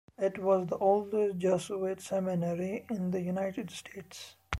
[0.17, 4.35] It was the oldest Jesuit seminary in the United States.